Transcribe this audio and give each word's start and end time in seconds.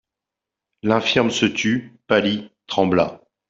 L'infirme 0.81 1.29
se 1.29 1.45
tut, 1.45 1.95
pâlit, 2.07 2.49
trembla. 2.65 3.21